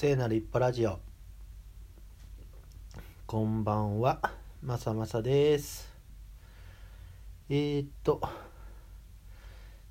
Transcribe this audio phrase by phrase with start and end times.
[0.00, 1.00] 聖なる一歩ラジオ。
[3.26, 4.20] こんばんは。
[4.62, 5.92] まさまさです。
[7.48, 8.20] えー、っと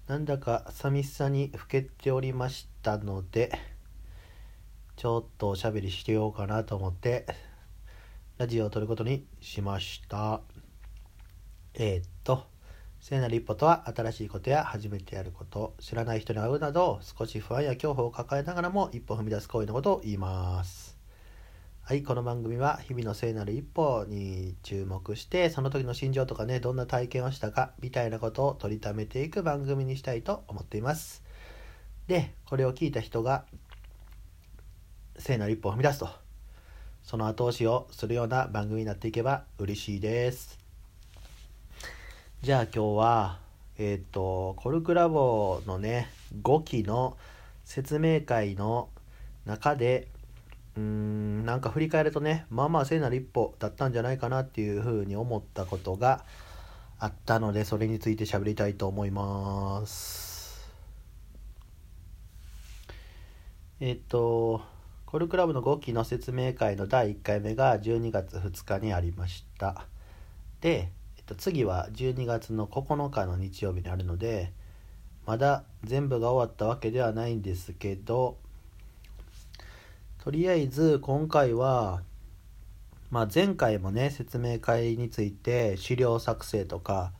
[0.08, 3.52] なんだか寂しさにふけておりましたので
[4.96, 7.26] ちょっとおしゃべりしてようかなと思って
[8.38, 10.40] ラジオを撮ることにしました。
[11.74, 12.46] えー、っと
[13.10, 20.98] 聖なる一歩とは新しいことや初めてやること知らない人に会うなど少し不安や恐怖を抱えながらも一歩踏み出す行為のことを言います。
[21.84, 31.24] はいこの番組は日々の聖なる一歩に注目してその時の心情とかねどんな体験をしたかみたいなことを取りためていく番組にしたいと思っています。
[32.08, 33.46] でこれを聞いた人が
[35.18, 36.10] 聖なる一歩を踏み出すと。
[37.04, 40.67] その後押しをするような番組になっていけば嬉しいです。
[42.44, 43.40] じゃあ今日は、
[43.80, 46.08] えっ、ー、と、コルクラボのね、
[46.44, 47.18] 5期の
[47.66, 48.90] 説明会の
[49.48, 50.08] 中で、
[50.76, 56.26] うーん、なんか振り返るとね、まあまあ聖なる一歩だったんじゃないかなっていうふうに思ったことが
[57.00, 60.70] あったので、それについて喋りたいと思います。
[63.80, 64.62] えっ、ー、と、
[65.08, 69.88] コルクラブの5期の説明会の第1回目が12月2日にありました。
[70.62, 70.92] で、
[71.36, 74.52] 次は12月の9日の日曜日にあるので
[75.26, 78.38] まだ全部が終わったわけではないんですけど
[80.24, 82.02] とりあえず今回は、
[83.12, 87.12] まあ、前回もね説明会について資料作成とか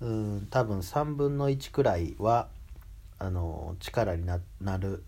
[0.00, 2.48] うん多分3分の1くらいは
[3.18, 4.38] あの力にな
[4.78, 5.04] る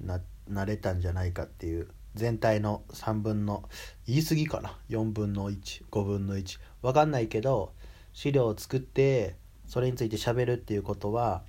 [0.00, 3.68] ななれたんじゃないかっていう全体の3分の
[4.06, 7.72] 言い過ぎかな？4分の15分の1分かんないけど
[8.12, 11.42] 資料を作ってそれについて喋るっていうことは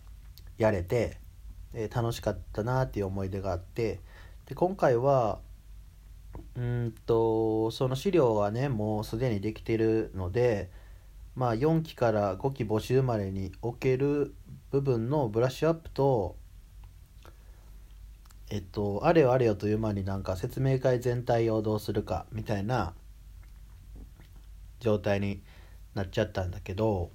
[0.58, 1.18] やれて、
[1.74, 4.00] え、楽しかったなっていう思い出があって
[4.46, 5.40] で今回は
[6.56, 10.70] うんとその資料はねもうすでにできてるので
[11.36, 14.34] まあ4期から5期募集までにおける
[14.72, 16.36] 部分のブラッシュアップと
[18.54, 22.94] えっとあれよあれよという間になんか説明会全体をどうするかみたいな
[24.80, 25.42] 状態に
[25.96, 27.10] なっちゃったんだけど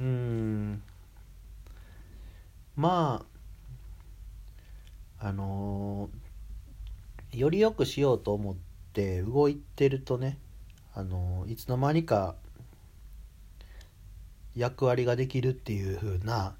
[0.00, 0.82] うーん。
[2.74, 3.24] ま
[5.20, 8.56] ああのー、より良くしようと思っ
[8.92, 10.38] て動いてるとね
[10.92, 12.34] あのー、いつの間にか
[14.56, 16.56] 役割ができるっていう風な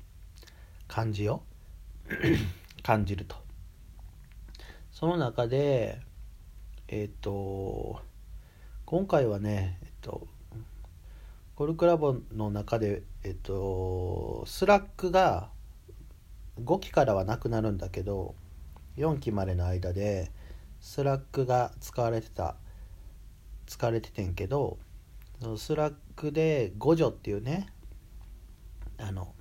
[0.87, 1.43] 感じを
[2.85, 3.48] 感じると。
[4.99, 6.01] その中で
[6.89, 8.01] えっ、ー、と
[8.85, 10.27] 今回はねえっ、と
[11.55, 15.51] コルクラボの中でえっ、と Slack が
[16.65, 18.35] 5期からはなくなるんだけど
[18.97, 20.33] 4期までの間で
[20.81, 22.57] Slack が使われてた
[23.69, 24.79] 使われててんけど
[25.59, 27.69] Slack で五助っていうね
[28.99, 29.33] あの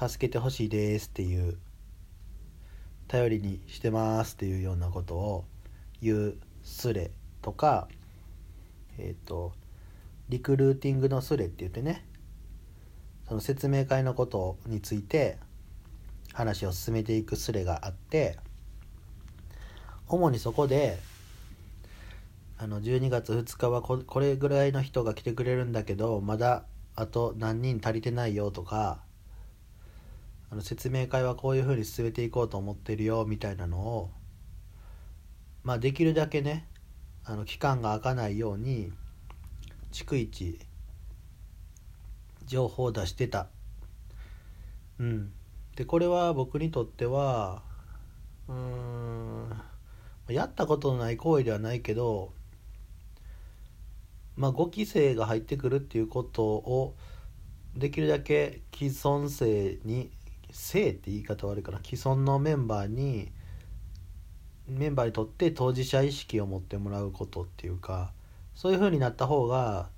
[0.00, 1.58] 助けてほしいですっていう
[3.12, 5.44] 頼りにしてますっていうようなことを
[6.00, 7.10] 言うスレ
[7.42, 7.86] とか
[8.96, 9.52] えっ、ー、と
[10.30, 12.06] リクルーティングのスレって言ってね
[13.28, 15.36] その説明会のことについて
[16.32, 18.38] 話を進めていくスレがあって
[20.08, 20.98] 主にそこで
[22.56, 26.64] あの12月2日はこれぐらいの人が来てくれるんだけどまだ
[26.96, 29.00] あと何人足りてないよとか
[30.52, 34.10] あの説明会はこういうふうに進めていこうと思ってるよみたいなのを
[35.64, 36.68] まあできるだけね
[37.24, 38.92] あの期間が空かないように
[39.92, 40.58] 逐一
[42.44, 43.46] 情報を出してた。
[44.98, 45.32] うん。
[45.74, 47.62] でこれは僕にとっては
[48.46, 49.48] うん
[50.28, 52.34] やったことのない行為ではないけど
[54.36, 56.94] まあ5期生が入ってくるっていうことを
[57.74, 60.10] できるだけ既存生に
[60.52, 63.32] 性って言い方悪いかな既存のメンバーに
[64.68, 68.12] メンバーにとって当事者意識を持ってもらうことっていうか
[68.54, 69.88] そういう風になった方が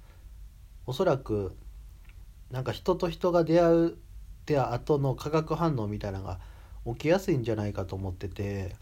[0.87, 1.55] おそらく
[2.51, 3.97] なんか人と人が出会う
[4.47, 6.39] て後の化学反応みたいなのが
[6.87, 8.77] 起きやすいんじゃないかと思ってて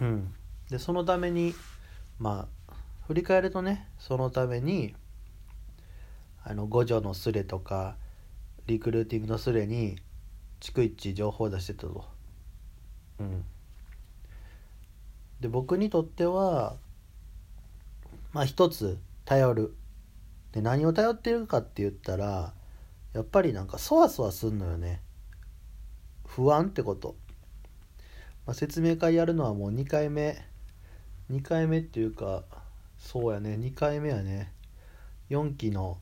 [0.00, 0.34] うん。
[0.70, 1.54] でそのために
[2.18, 2.74] まあ
[3.06, 4.94] 振り返るとねそのために
[6.44, 7.96] あの五条のスレとか
[8.66, 9.96] リクルーティングのスレに
[10.60, 12.04] 逐一情報を出してたと。
[13.18, 13.44] うん、
[15.40, 16.76] で僕にとっては
[18.32, 19.74] まあ一つ頼る。
[20.52, 22.52] で何を頼ってるかって言ったら
[23.12, 25.00] やっぱりなんかそわそわすんのよね。
[26.26, 27.16] 不安ってこと。
[28.46, 30.44] まあ、説明会やるのはもう2回目。
[31.30, 32.44] 2回目っていうか
[32.98, 33.54] そうやね。
[33.54, 34.52] 2回目やね。
[35.30, 35.98] 4期の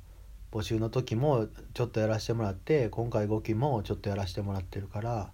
[0.50, 5.30] 募集の時もちょっとやらせてもらって今回5期もちょっとやらせてもらってるから、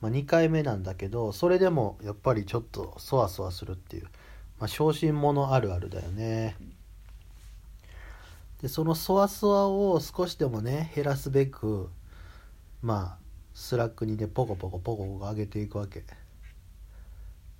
[0.00, 4.04] まあ、2回目なんだけどそれでもやっぱりちょっとそわそわするっていう、
[4.58, 6.56] まあ、小心者あるあるだよね。
[8.60, 11.90] でそのそわそわを少しでもね減らすべく
[12.80, 13.22] まあ
[13.54, 16.04] Slack にねポコポコポコポコ上げていくわけ。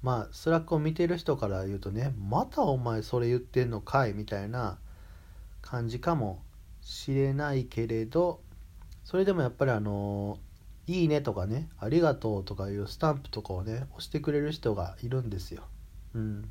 [0.01, 4.79] まあ Slack を見てる人から言うとねまたお前それ言ってんのかいみたいな
[5.61, 6.41] 感じかも
[6.83, 8.41] しれないけれど
[9.05, 10.39] それでもやっぱりあの
[10.87, 15.65] 「いいね」とかね「ありがとう」とかいうスタンプとかをね押してくれる人がいるんですよ。
[16.15, 16.51] うん、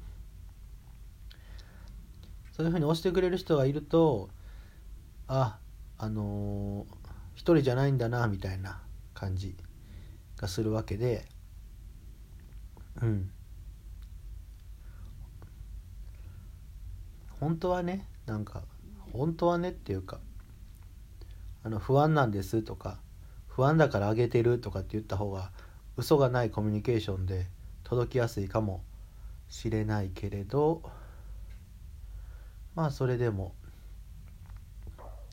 [2.52, 4.30] そういうふうに押してくれる人がいると
[5.28, 5.60] あ
[5.98, 6.96] あのー、
[7.36, 8.82] 一人じゃないんだなみたいな
[9.14, 9.56] 感じ
[10.38, 11.26] がするわけで。
[13.02, 13.32] うん。
[17.40, 18.64] 本当はねなんか
[19.14, 20.20] 本当はねっていうか
[21.64, 23.00] あの不安なんですとか
[23.48, 25.52] 不安だからあげてるとかって言った方が
[25.98, 27.48] 嘘がないコミュニケーションで
[27.84, 28.84] 届きやすいかも
[29.50, 30.82] しれないけれど
[32.76, 33.54] まあそれでも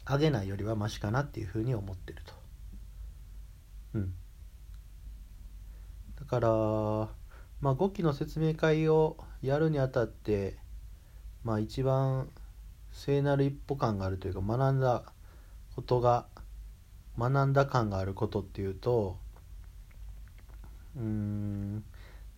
[0.05, 2.33] あげないよりはマシかなっていうふうに思ってると。
[3.95, 4.15] うん。
[6.19, 6.49] だから
[7.61, 10.57] まあ5期の説明会をやるにあたって
[11.45, 12.31] まあ一番
[12.93, 15.05] 聖なる一歩感があるというか学んだ
[15.75, 16.27] ことが
[17.19, 19.19] 学んだ感があることっていうと
[20.97, 21.85] うーん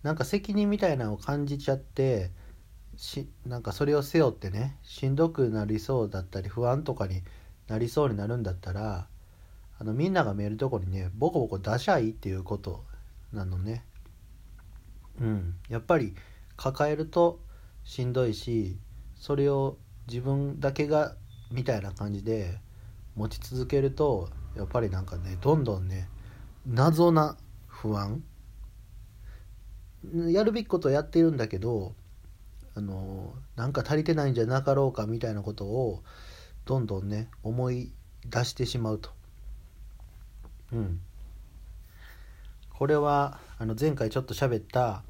[0.03, 2.31] なんか責任みたいなのを感じちゃって
[2.95, 7.23] しなんかそれを背負ってねしんどくなりそうだったり不安とかに
[7.67, 9.07] なりそうになるんだったら
[9.79, 12.83] あのみんなが見えるとこにねボコボコ出しゃいいっていうこと
[13.33, 13.83] なのね。
[15.19, 15.55] うん。
[15.69, 16.15] やっぱり
[16.55, 17.39] 抱えると
[17.83, 18.77] しんどいし
[19.15, 19.77] それを
[20.11, 21.15] 自分だけが
[21.51, 22.59] みたいな感じで
[23.15, 24.27] 持ち続けると
[24.57, 26.09] やっぱりなんかねどんどんね
[26.67, 27.37] 謎な
[27.67, 28.21] 不安
[30.13, 31.93] やるべきことをやってるんだけど
[32.75, 36.03] あのなんか足りてないんじゃなかろうかみたいなことを
[36.65, 37.93] どんどんね思い
[38.25, 39.09] 出してしまうと。
[40.73, 41.01] うん、
[42.69, 45.03] これはあの前回ちょっと喋った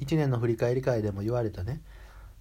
[0.00, 1.80] 1年の振り返り会でも言われたね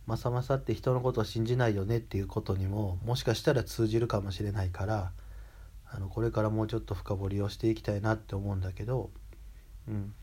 [0.10, 5.12] まさまさって人のことを信じないよねっていうことにももしかしたら通じるかもしれないから
[5.86, 9.12] あのこれからもうちょっと深掘りをしていきたいなって思うんだけど
[9.88, 10.16] うん。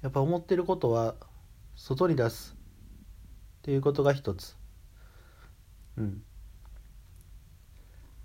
[0.00, 1.16] やっぱ思ってることは
[1.74, 2.56] 外に出す
[3.58, 4.56] っていうことが一つ。
[5.98, 6.22] うん。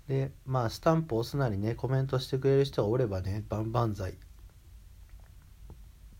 [0.08, 4.14] でまあスタンプ押すなりねコメントしてくれる人がおればね万々歳。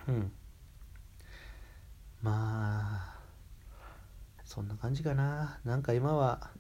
[0.07, 0.33] うん。
[2.23, 3.17] まあ
[4.45, 6.51] そんな感じかななんか今は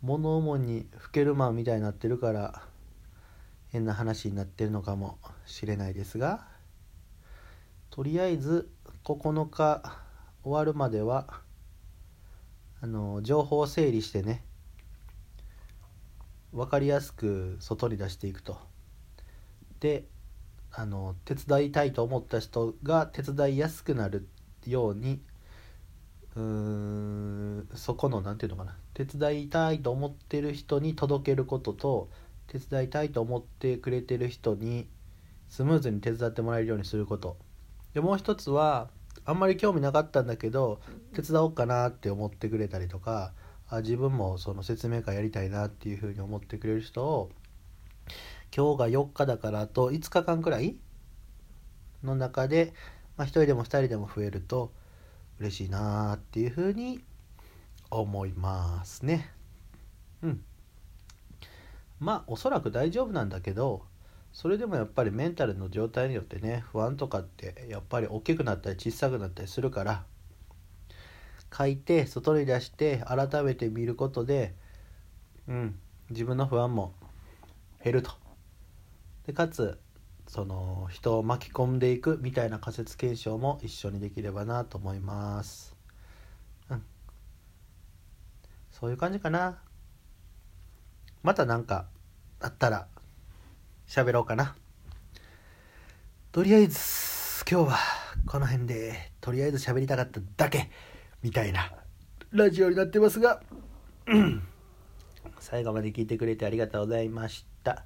[0.00, 2.62] 物思いにふけるマンみたいになってるから
[3.68, 6.46] 変な話になってるのかもしれないですが
[7.90, 8.70] とりあえず
[9.04, 9.82] 9日
[10.42, 11.26] 終わるまでは
[12.80, 14.44] あの情報を整理してね
[16.52, 18.58] 分かりやすく外に出していくと。
[19.80, 20.04] で
[20.72, 24.28] あの手伝いたいと思った人が手伝いやすくなる
[24.66, 25.20] ように
[26.36, 32.08] うーんそこの何て言うのかな手伝いたいと思ってる人に届けることと
[32.46, 34.88] 手伝いたいと思ってくれてる人に
[35.48, 37.36] スムーズに手伝ってもらえるようにすること。
[37.94, 38.88] でもう一つは
[39.24, 40.80] あんまり興味なかったんだけど
[41.14, 43.32] 手伝おうかなって思ってくれたりとか
[43.68, 47.30] あ自分もその説明会やりたいなっていうふうに思ってくれる人を
[48.54, 50.76] 今日が4日だからあと5日間くらい
[52.02, 52.72] の中で
[53.20, 54.72] まあ、1人でも2人でも増えると
[55.40, 57.02] 嬉しいなっていうふうに
[57.90, 59.30] 思いますね。
[60.22, 60.44] うん。
[61.98, 63.82] まあおそらく大丈夫なんだけど
[64.32, 70.04] それでもやっぱりメンタルの状態によってね不安とかってやっぱり大きくなったり小さくなったりするから
[71.54, 74.54] 書いて外に出して改めて見ることで
[75.46, 76.94] うん自分の不安も
[77.84, 78.12] 減ると。
[79.26, 79.78] でかつ
[80.30, 85.74] その人を巻き込んでいくみたいな仮説検証も一緒にできればなと思います。
[86.70, 86.82] うん。
[88.70, 89.58] そういう感じかな。
[91.24, 91.86] また何か
[92.38, 92.86] あったら
[93.88, 94.54] 喋ろうかな。
[96.30, 96.78] とりあえず
[97.50, 97.78] 今日は
[98.24, 100.70] この辺でとりあえず喋りたかっただけ
[101.24, 101.72] みたいな
[102.30, 103.42] ラジオになってますが、
[105.40, 107.84] 最後まで聞いてくれてありがとうございました。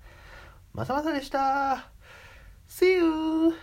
[0.74, 1.93] まさまさでした。
[2.66, 3.54] See you.